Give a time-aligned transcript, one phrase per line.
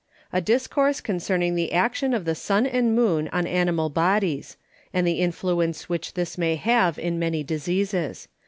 [0.33, 4.57] _A Discourse concerning the Action of the Sun and Moon on Animal Bodies;
[4.91, 8.27] and the Influence which This may have in many Diseases.